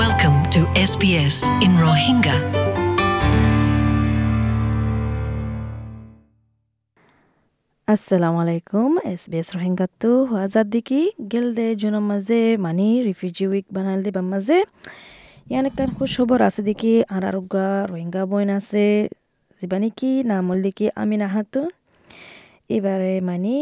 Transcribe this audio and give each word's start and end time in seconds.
Welcome 0.00 0.38
to 0.54 0.60
SBS 0.82 1.36
in 1.60 1.72
Rohingya. 1.76 2.36
আসসালামু 7.88 8.38
আলাইকুম 8.44 8.90
S 9.12 9.22
B 9.30 9.36
S 9.42 9.48
Rohingya 9.56 9.86
তো 10.02 10.12
হাজার 10.34 10.66
দিকে 10.74 11.00
গেল 11.32 11.46
দে 11.58 11.66
জুনের 11.80 12.04
মাঝে 12.10 12.40
মানি 12.64 12.88
রিফিউজি 13.08 13.44
উইক 13.50 13.66
বানাল 13.76 13.98
দেবার 14.06 14.26
মাঝে 14.32 14.58
ইয়ান 15.50 15.64
একটা 15.70 15.82
খুব 15.96 16.08
সবর 16.16 16.38
আছে 16.48 16.60
দেখি 16.68 16.94
আর 17.14 17.22
আরোগ্যা 17.30 17.66
রোহিঙ্গা 17.90 18.22
বইন 18.30 18.50
আছে 18.58 18.84
যেবানি 19.60 19.88
কি 19.98 20.10
নামল 20.30 20.58
দেখি 20.66 20.86
আমি 21.02 21.16
না 21.22 21.28
হাতু 21.34 21.62
এবারে 22.70 23.14
মানে 23.28 23.54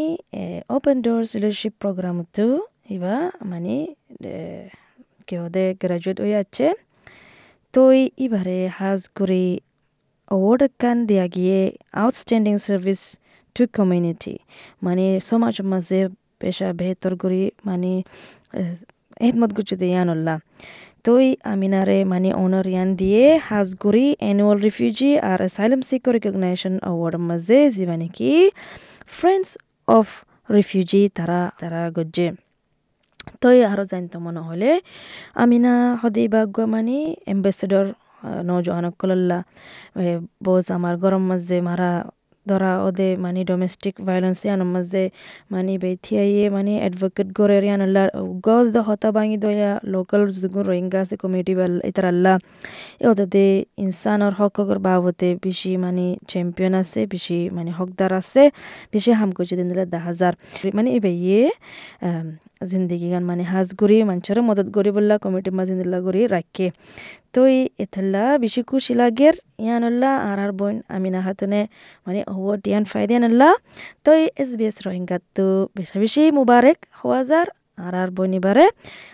ওপেন 0.76 0.96
ডোর্স 1.04 1.28
রিলেশিপ 1.36 1.72
প্রোগ্রাম 1.82 2.16
তো 2.36 2.46
এবার 2.94 3.20
মানে 3.50 3.74
কেউ 5.28 5.42
গ্রাজুয়েট 5.82 6.18
হয়ে 6.24 6.36
আছে 6.42 6.66
তো 7.74 7.82
এবারে 8.24 8.58
হাজ 8.78 9.00
করে 9.18 9.42
অ্যাওয়ার্ড 10.30 10.62
কান 10.82 10.96
দিয়া 11.08 11.26
গিয়ে 11.34 11.58
আউটস্ট্যান্ডিং 12.02 12.54
সার্ভিস 12.66 13.00
টু 13.56 13.62
কমিউনিটি 13.78 14.34
মানে 14.82 15.04
সমাজ 15.28 15.54
মাঝে 15.72 16.00
পেশা 16.40 16.68
বেহতর 16.78 17.12
করি 17.22 17.42
মানে 17.68 17.90
হিদমত 19.22 19.50
গুছি 19.56 19.74
দিয়ানুল্লাহ 19.82 20.36
তই 21.06 21.26
আমিনারে 21.52 21.98
মানে 22.04 22.30
অনার 22.44 22.66
ইয়ান 22.72 22.88
দিয়ে 22.96 23.24
হাজগুড়ি 23.48 24.06
অ্যানুয়াল 24.22 24.58
রিফিউজি 24.66 25.10
আর 25.30 25.38
অ্যাসাইলাম 25.44 25.80
সিকর 25.88 26.12
রিকগনাইজেশন 26.16 26.74
অ্যাওয়ার্ড 26.84 27.16
মাঝে 27.28 27.58
যিবা 27.76 27.96
নাকি 28.02 28.30
ফ্রেন্ডস 29.18 29.50
অফ 29.88 30.06
রিফিউজি 30.50 31.02
তারা 31.14 31.40
তারা 31.60 31.80
গজ্জে। 31.96 32.28
তই 33.40 33.64
আরও 33.64 33.84
জানতো 33.84 34.16
মনে 34.20 34.40
হলে 34.40 34.70
আমিনা 35.34 35.72
সদাই 36.02 36.26
বাগুয়া 36.28 36.66
মানে 36.66 36.96
এম্বাসেডর 37.26 37.86
নজওয়ানকল্লা 38.44 39.38
বোজ 40.44 40.66
আমার 40.70 40.94
গরম 40.96 41.22
মাঝে 41.28 41.56
মারা 41.60 41.90
ধরা 42.46 42.72
ওদে 42.82 43.16
মানে 43.16 43.40
ডোমেস্টিক 43.44 43.94
ভায়োলেন্স 44.00 44.38
ইয়ানোর 44.44 44.66
মাঝে 44.66 45.04
মানে 45.50 45.72
বেথিয়াইয়ে 45.78 46.44
মানে 46.50 46.72
অ্যাডভোকেট 46.80 47.28
গড়ের 47.32 47.64
ইয়ানল্লা 47.64 48.04
গদ 48.40 48.76
হতা 48.76 49.08
বাঙি 49.12 49.36
দয়া 49.36 49.80
লোকাল 49.84 50.22
যুগুন 50.28 50.62
রোহিঙ্গা 50.66 50.98
আছে 51.00 51.14
কমিউনিটি 51.16 51.52
ইতার 51.84 52.04
আল্লাহ 52.04 52.36
ওদে 53.06 53.46
ইনসানর 53.78 54.32
হকর 54.32 54.78
বাবতে 54.78 55.28
বেশি 55.44 55.76
মানে 55.76 56.16
চ্যাম্পিয়ন 56.28 56.74
আছে 56.74 57.00
বেশি 57.06 57.38
মানে 57.50 57.70
হকদার 57.70 58.12
আছে 58.12 58.42
বেশি 58.92 59.10
হাম 59.12 59.30
করছে 59.32 59.54
দিন 59.56 59.66
দিলে 59.68 59.84
দা 59.86 59.98
হাজার। 59.98 60.32
মানে 60.74 60.88
এবার 60.96 61.10
ইয়ে 61.10 61.42
জিন্দগি 62.62 63.08
গান 63.12 63.24
মানে 63.24 63.44
হাজ 63.52 63.68
গড়ি 63.80 63.96
মানুষের 64.04 64.38
মদত 64.48 64.68
গড়ি 64.76 64.90
বললা 64.96 65.14
কমিটির 65.18 65.54
মাঝে 65.58 65.74
দিল্লা 65.80 65.98
গড়ি 66.06 66.22
রাখে 66.28 66.66
তো 67.34 67.40
এথাল্লা 67.78 68.24
বেশি 68.38 68.60
খুশি 68.70 68.92
লাগের 68.94 69.34
ইয়ানুল্লাহ 69.64 70.12
আর 70.28 70.38
আর 70.44 70.52
বোন 70.58 70.74
আমিনা 70.88 71.20
হাতুনে 71.26 71.60
মানে 72.06 72.20
হওয়া 72.34 72.54
টিয়ান 72.64 72.84
ফায়দিয়ানুল্লাহ 72.84 73.52
তো 74.04 74.10
এস 74.42 74.50
বি 74.58 74.64
এস 74.70 74.76
রোহিঙ্গাত 74.86 75.22
তো 75.36 75.46
বেশি 75.76 75.96
বেশি 76.02 76.22
মুবারক 76.38 76.78
হওয়া 77.00 77.20
যার 77.24 77.48
আর 77.78 77.94
আর 78.02 78.08
বনিবারে 78.16 78.66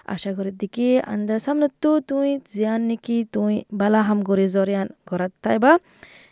আশা 0.09 0.31
করি 0.37 0.53
দিকে 0.61 0.89
আন্দা 1.07 1.35
সামনে 1.39 1.67
তো 1.83 1.91
তুই 2.09 2.29
জিয়ান 2.49 2.83
নাকি 2.89 3.17
তুই 3.35 3.55
বালা 3.73 4.01
হাম 4.09 4.19
করে 4.29 4.45
জরিয়ান 4.55 4.89
করাত 5.09 5.33
তাইবা 5.45 5.73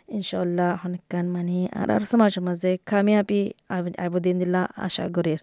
ইনশাল্লাহ 0.09 0.69
অনেকখান 0.85 1.25
মানে 1.35 1.57
আর 1.73 1.89
আর 1.95 2.03
সমাজের 2.11 2.43
মাঝে 2.47 2.71
কামিয়াবি 2.89 3.41
আবদিন 4.05 4.35
দিলা 4.41 4.61
আশা 4.87 5.05
করির 5.15 5.41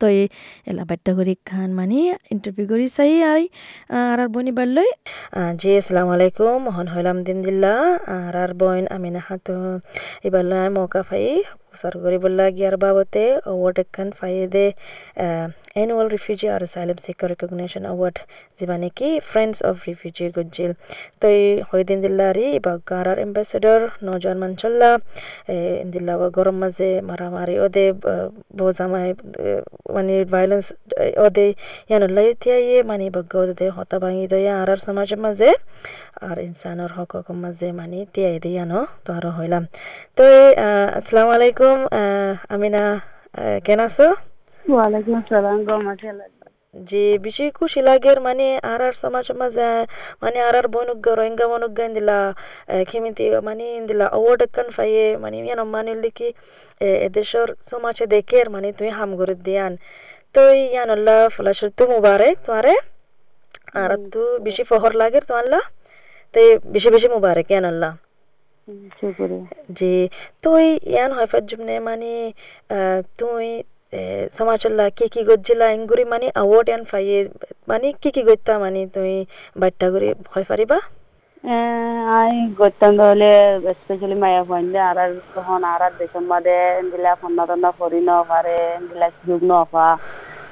তো 0.00 0.06
এই 0.18 0.22
এলা 0.70 0.82
বাট্টা 0.90 1.12
করি 1.18 1.34
খান 1.48 1.70
মানে 1.78 2.00
ইন্টারভিউ 2.34 2.64
করি 2.72 2.86
চাই 2.96 3.12
আর 3.30 3.40
আর 3.98 4.16
আর 4.22 4.28
বনি 4.34 4.52
বাড়লই 4.58 4.90
জি, 5.60 5.70
আসসালামু 5.80 6.10
আলাইকুম, 6.16 6.56
মহন 6.66 6.86
হইলাম 6.94 7.16
দিন 7.26 7.38
দিল্লা 7.46 7.74
আর 8.16 8.34
আর 8.42 8.50
বইন 8.60 8.84
আমিনা 8.96 9.20
হাত 9.26 9.46
এবার 10.26 10.44
মৌকা 10.76 11.00
ফাই। 11.08 11.26
সার 11.80 11.94
করি 12.02 12.18
বললা 12.24 12.44
গিয়ার 12.56 12.76
বাবতে 12.84 13.22
অ্যাওয়ার্ড 13.36 13.76
একখান 13.82 14.08
ফাইয়ে 14.18 14.44
দে 14.54 14.66
অ্যানুয়াল 15.76 16.06
রিফিউজি 16.14 16.46
আর 16.54 16.62
সাইলেম 16.74 16.96
সিকিউর 17.04 17.28
রেকগনেশন 17.32 17.82
অ্যাওয়ার্ড 17.88 18.16
যেবা 18.58 18.76
নাকি 18.82 19.08
ফ্রেন্ডস 19.30 19.58
অফ 19.68 19.76
রিফিউজি 19.88 20.24
গজ্জিল 20.36 20.72
তো 21.20 21.26
এই 21.36 21.44
হইদিন 21.70 21.98
দিল্লারি 22.04 22.48
বা 22.64 22.72
গারার 22.90 23.18
এম্বাসেডর 23.26 23.80
নজন 24.06 24.36
মানচল্লা 24.42 24.90
দিল্লা 25.92 26.14
গরম 26.38 26.56
মাঝে 26.62 26.90
মারামারি 27.08 27.54
ওদে 27.64 27.86
বোঝামাই 28.58 29.08
মানে 29.94 30.14
ভায়োলেন্স 30.32 30.66
ওদে 31.24 31.46
ইয়ানুল্লাহ 31.90 32.24
ইয়ে 32.60 32.78
মানে 32.90 33.04
বগ্গ 33.16 33.32
ওদে 33.42 33.66
হতা 33.76 33.96
ভাঙি 34.02 34.24
দয়া 34.32 34.54
আর 34.60 34.68
আর 34.70 34.80
সমাজের 34.86 35.20
মাঝে 35.24 35.50
আর 36.22 36.36
ইনসানের 36.40 36.90
হক 36.96 37.12
মাঝে 37.44 37.68
মানে 37.72 37.98
তিয়াই 38.14 38.36
দিয়ানো 38.44 38.80
তো 39.04 39.10
আরও 39.18 39.30
হইলাম 39.38 39.62
তো 40.18 40.24
আসসালামু 40.98 41.30
আলাইকুম 41.36 41.67
আমিনা 42.54 42.82
কেন 43.66 43.80
আছো? 43.88 44.06
ওয়ালাইকুম 44.72 45.12
আসসালাম 45.20 45.58
জি 46.88 47.04
বেশি 47.24 47.44
খুশি 47.58 47.80
লাগের 47.88 48.18
মানে 48.26 48.46
আর 48.72 48.80
আর 48.86 48.94
সমাজ 49.02 49.26
মাঝে 49.40 49.68
মানে 50.22 50.38
আর 50.46 50.54
আর 50.60 50.66
বনুগ 50.76 50.98
রোহিঙ্গা 51.18 51.46
বনুগ 51.52 51.72
দিলা 51.96 52.18
খিমিতি 52.90 53.24
মানে 53.48 53.66
দিলা 53.88 54.06
অ্যাওয়ার্ড 54.12 54.40
কান 54.56 54.68
ফাইয়ে 54.76 55.06
মানে 55.22 55.36
ইয়ান 55.46 55.60
মানিল 55.74 55.98
দেখি 56.06 56.28
এদেশর 57.06 57.48
সমাজে 57.70 58.04
দেখের 58.14 58.46
মানে 58.54 58.68
তুই 58.78 58.90
হাম 58.98 59.10
করে 59.20 59.34
দিয়ান। 59.46 59.72
তো 60.34 60.42
ইয়ানুল্লাহ 60.74 61.20
ফলাশর 61.34 61.70
তো 61.78 61.84
মুবারক 61.92 62.36
তোমারে। 62.46 62.74
আর 63.80 63.90
তো 64.12 64.22
বেশি 64.46 64.62
ফহর 64.70 64.92
লাগের 65.00 65.24
তোমাল্লা 65.28 65.60
তো 66.34 66.38
বেশি 66.74 66.88
বেশি 66.94 67.08
মুবারক 67.14 67.46
ইয়ানুল্লাহ 67.52 67.92
জি 69.78 69.94
তুই 70.44 70.64
ইয়ান 70.92 71.10
হয় 71.16 71.28
জুমনে 71.50 71.74
মানে 71.88 72.10
তুই 73.18 73.46
সমাজল্লা 74.38 74.84
কি 74.98 75.06
কি 75.14 75.20
গজ্জিলা 75.28 75.66
ইংগুরি 75.76 76.04
মানে 76.12 76.26
আওয়ার্ড 76.42 76.66
ইয়ান 76.70 76.82
ফাইয়ে 76.90 77.18
মানে 77.70 77.86
কি 78.02 78.08
কি 78.14 78.22
গইতা 78.28 78.54
মানে 78.64 78.80
তুই 78.96 79.12
বাট্টা 79.60 79.86
করে 79.94 80.08
হয় 80.32 80.46
পারিবা? 80.50 80.78
আই 82.20 82.34
গইতাম 82.58 82.92
তাহলে 83.00 83.30
স্পেশালি 83.80 84.16
মায়া 84.24 84.42
ফাইন্ডে 84.48 84.80
আর 84.88 84.96
আর 85.04 85.10
তখন 85.34 85.60
আর 85.72 85.80
আর 85.86 85.92
দেশন 86.00 86.24
মাদে 86.32 86.56
দিলা 86.90 87.12
ফন্না 87.20 87.42
টন্না 87.48 87.70
ফরি 87.78 88.00
ন 88.08 88.10
পারে 88.30 88.58
দিলা 88.88 89.06
সুযোগ 89.16 89.40
ন 89.50 89.52
পা। 89.72 89.86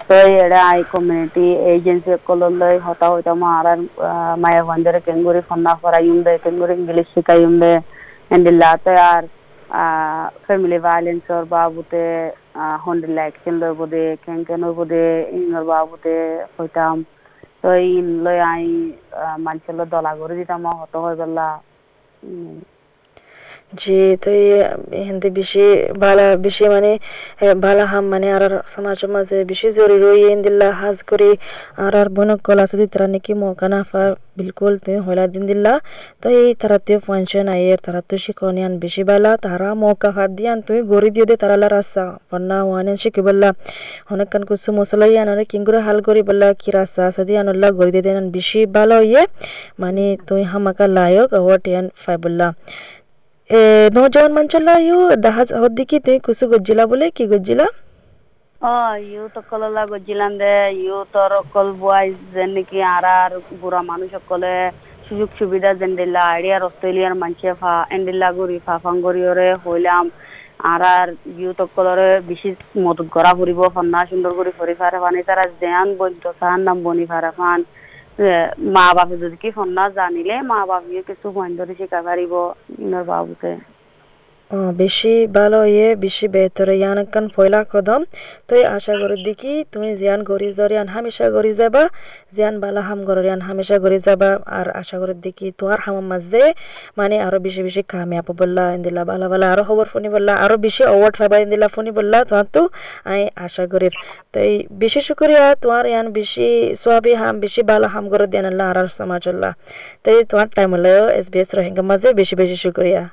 তো 0.09 0.17
এড়া 0.45 0.61
আই 0.73 0.81
কমিউনিটি 0.93 1.47
এজেন্সি 1.73 2.11
কললৈ 2.29 2.75
হতা 2.87 3.07
হইতা 3.13 3.33
মা 3.43 3.49
আর 3.59 3.67
আর 3.73 3.81
মায়া 4.43 4.63
ফাইন্ডে 4.69 5.01
কেঙ্গুরি 5.07 5.41
ফন্না 5.49 5.73
ফরাইম 5.83 6.17
দে 6.27 6.33
কেঙ্গুরি 6.45 6.75
ইংলিশ 6.81 7.07
শিখাইম 7.15 7.53
দে। 7.63 7.73
এন্ডিল্লা 8.31 8.71
তো 8.77 8.93
আর 9.11 9.23
ফ্যামিলি 10.45 10.79
ভায়োলেন্সর 10.87 11.43
বাবুতে 11.53 12.03
হন্ডিল্লা 12.85 13.23
অ্যাকশন 13.25 13.55
লই 13.63 13.73
বদে 13.81 14.05
কেন 14.25 14.39
কেন 14.49 14.63
বদে 14.79 15.05
ইনর 15.37 15.65
বাবুতে 15.73 16.15
হইতাম 16.55 16.97
তো 17.61 17.69
ইন 17.91 18.07
লই 18.25 18.39
আই 18.53 18.65
মানুষের 19.47 19.75
দলা 19.95 20.13
করে 20.21 20.35
দিতাম 20.41 20.61
হত 20.81 20.95
হয়ে 21.05 21.17
জি 23.81 24.01
তো 24.23 24.31
হিন্দি 25.07 25.29
বেশি 25.39 25.65
বালা 26.03 26.27
বেশি 26.45 26.65
মানে 26.75 26.93
বালা 27.65 27.85
হাম 27.93 28.05
মানে 28.13 28.29
আর 28.37 28.45
সমাজের 28.75 29.09
মাঝে 29.15 29.37
বেশি 29.51 29.69
জরুরি 29.77 29.97
রই 30.05 30.21
দিল্লা 30.47 30.69
হাজ 30.81 30.97
করি। 31.11 31.31
আর 31.85 31.93
আর 32.01 32.09
বনক 32.17 32.41
কলা 32.47 32.63
আছে 32.67 32.87
তারা 32.93 33.07
নাকি 33.15 33.33
মৌকা 33.43 33.67
না 33.73 33.81
ফা 33.91 34.03
বিলকুল 34.39 34.75
তুমি 34.85 34.99
হইলা 35.07 35.25
দিন 35.35 35.45
দিল্লা 35.51 35.73
তো 36.23 36.27
এই 36.41 36.49
তারা 36.61 36.77
তুই 36.87 36.97
পয়সন 37.07 37.47
আয়ের, 37.55 37.79
তারা 37.87 38.01
তুই 38.09 38.19
তো 38.19 38.23
শিখনিয়ান 38.25 38.73
বেশি 38.83 39.03
বালা 39.09 39.33
তারা 39.45 39.69
মৌকা 39.83 40.11
হাত 40.17 40.31
দিয়ান 40.39 40.59
তুই 40.67 40.79
গড়ি 40.91 41.11
দিয়ে 41.15 41.27
দে 41.31 41.35
তারা 41.43 41.57
রাস্তা। 41.77 42.03
পন্না 42.31 42.57
ওয়ানে 42.69 42.93
শিখি 43.03 43.23
বললা 43.29 43.49
অনেকক্ষণ 44.13 44.43
কুসু 44.49 44.69
মশলা 44.79 45.07
ইয়ান 45.13 45.29
কিংগুরে 45.51 45.81
হাল 45.87 45.99
করি 46.07 46.21
বললা, 46.29 46.49
কি 46.61 46.69
রাস্তা 46.79 47.01
আছে 47.09 47.23
দিয়ে 47.29 47.39
আনল্লা 47.43 47.69
গড়ি 47.79 47.91
দিয়ে 47.95 48.05
দেন 48.07 48.27
বেশি 48.37 48.61
ভালো 48.77 48.97
ইয়ে। 49.11 49.23
মানে 49.83 50.05
তুই 50.29 50.43
হামাকা 50.51 50.85
লায়ক 50.97 51.29
ওয়াট 51.45 51.65
ইয়ান 51.71 51.87
ফাই 52.03 52.17
বললা। 52.25 52.47
ইউ 53.51 54.99
দাহাজ 55.25 55.49
হদ্দিকি 55.63 55.97
তুই 56.07 56.17
কুসু 56.27 56.45
গজ্জিলা 56.53 56.85
বলে, 56.91 57.07
কি 57.17 57.25
গজ্জিলা? 57.33 57.67
অ, 58.61 58.73
ইউ 59.11 59.23
তো 59.35 59.41
কললা 59.51 59.83
গজ্জিলাম 59.93 60.33
দে, 60.41 60.55
ইউ 60.83 60.97
তোর 61.15 61.31
অকল 61.41 61.69
বুয়াই 61.81 62.07
যেন 62.35 62.51
নাকি 62.57 62.79
আর 62.95 63.05
আর 63.19 63.31
বুড়া 63.61 63.81
মানুষ 63.91 64.09
সকলে 64.17 64.53
সুযোগ 65.07 65.29
সুবিধা 65.39 65.71
যেন 65.81 65.93
দিলা 66.01 66.23
আইডিয়ার 66.35 66.63
অস্ট্রেলিয়ার 66.69 67.15
মানুষে 67.23 67.51
ফা 67.61 67.73
এন্ডিল্লা 67.97 68.29
গরি 68.39 68.59
ফাফাং 68.67 68.95
গরিয়রে 69.07 69.49
হইলাম। 69.65 70.05
আর 70.71 70.83
আর 70.97 71.09
ইউ 71.41 71.51
তকলরে 71.61 72.11
বেশি 72.31 72.51
মদত 72.85 73.09
করা 73.17 73.31
ফুরিব 73.39 73.61
ফন্না 73.75 74.01
সুন্দর 74.11 74.33
করে 74.39 74.51
ফরি 74.59 74.75
ফারে 74.81 74.99
ফানি 75.03 75.21
তারা 75.29 75.45
দেয়ান 75.63 75.89
বৈদ্য 75.99 76.25
সাহার 76.39 76.61
নাম 76.67 76.79
বনি 76.87 77.05
ফারে 77.11 77.31
ফান 77.39 77.61
মা 78.75 78.87
বাপে 78.97 79.17
যদি 79.23 79.37
কি 79.37 79.49
ফোন 79.51 79.69
না 79.79 79.85
জানিলে 79.97 80.37
মা 80.51 80.59
বাপে 80.67 81.01
কিছু 81.09 81.27
বন্ধ 81.37 81.59
শিখা 81.71 82.01
পারিব 82.07 82.33
ইনর 82.83 83.05
বাবুতে 83.11 83.51
বেশি 84.83 85.15
ভালো 85.37 85.61
ইয়ে 85.75 85.89
বেশি 86.05 86.27
বেহতর 86.35 86.69
ইয়ান 86.81 87.27
ফয়লা 87.35 87.61
কদম। 87.73 88.01
তুই 88.49 88.61
আশা 88.77 88.95
করি 89.01 89.17
দেখি, 89.29 89.55
তুমি 89.73 89.89
জিয়ান 90.01 90.21
গরি 90.31 90.49
জরিয়ান 90.59 90.89
হামেশা 90.95 91.27
গরি 91.37 91.53
যাবা, 91.61 91.83
জিয়ান 92.35 92.55
বালা 92.63 92.83
হাম 92.89 93.01
গরিয়ান 93.09 93.41
হামেশা 93.47 93.77
গরি 93.85 93.99
যাবা। 94.07 94.31
আর 94.59 94.67
আশা 94.81 94.97
করি 95.01 95.15
দেখি 95.27 95.47
তোমার 95.59 95.79
হামার 95.85 96.07
মাঝে 96.13 96.45
মানে 96.99 97.17
আরও 97.27 97.39
বেশি 97.47 97.61
বেশি 97.67 97.83
কামিয়াব 97.93 98.29
বললা 98.41 98.65
ইন্দিলা 98.77 99.03
বালা 99.11 99.27
বালা 99.33 99.47
আরও 99.53 99.63
খবর 99.69 99.87
ফোনি 99.93 100.09
বললা, 100.17 100.33
আরও 100.45 100.57
বেশি 100.67 100.83
অ্যাওয়ার্ড 100.89 101.15
পাবা 101.21 101.37
ইন্দিলা 101.45 101.69
ফোনি 101.75 101.91
বললা, 101.99 102.19
তোমার 102.29 102.47
তো 102.55 102.63
আমি 103.11 103.25
আশা 103.47 103.65
করি 103.73 103.89
তাই 104.33 104.51
বেশি 104.83 105.01
শুক্রিয়া, 105.09 105.45
তোমার 105.63 105.85
ইয়ান 105.93 106.07
বেশি 106.19 106.49
সোয়াবি 106.81 107.13
হাম, 107.21 107.35
বেশি 107.45 107.61
বালা 107.71 107.89
হাম 107.95 108.05
গরো 108.13 108.27
দিয়ান 108.33 108.47
আল্লাহ 108.51 108.67
আর 108.71 108.79
সমাজল্লাহ 109.01 109.53
তাই 110.05 110.17
তোমার 110.31 110.49
টাইম 110.57 110.71
হলো 110.77 110.95
এস 111.19 111.27
বি 111.33 111.39
এস 111.43 111.51
রোহিঙ্গা 111.57 111.83
মাঝে 111.91 112.09
বেশি 112.21 112.35
বেশি 112.41 112.59
শুক্রিয়া। 112.67 113.05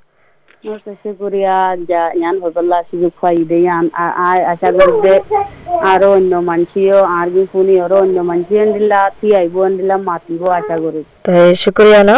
Masa 0.63 0.93
শুক্রিয়া 1.03 1.57
যা 1.89 2.01
ইয়ান 2.19 2.35
হইবল্লা 2.43 2.77
সুযোগ 2.89 3.13
পাই 3.21 3.37
দে 3.49 3.57
ইয়ান 3.65 3.85
আর 4.25 4.39
আশা 4.53 4.69
করবে 4.77 5.13
আরও 5.91 6.09
অন্য 6.17 6.33
মানুষও 6.49 6.99
আর 7.17 7.27
কি 7.33 7.43
শুনি 7.53 7.73
আরও 7.85 7.97
অন্য 8.03 8.17
মানুষ 8.29 8.49
দিলা 8.75 8.99
তুই 9.19 9.31
আইব 9.39 9.55
দিলা 9.79 9.95
মাতিব 10.07 10.41
আশা 10.59 10.75
করি 10.83 11.01
তাই 11.25 11.49
শুক্রিয়া 11.63 12.01
না 12.09 12.17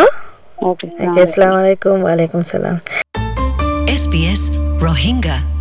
ওকে 0.69 0.87
আসসালামু 1.23 1.57
আলাইকুম 1.63 1.95
ওয়ালাইকুম 2.05 2.41
salam. 2.45 2.75
SBS 3.95 4.41
Rohingya. 4.79 5.54